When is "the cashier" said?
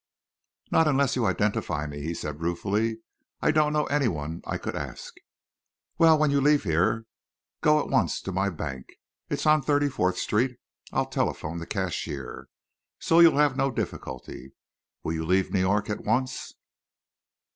11.59-12.47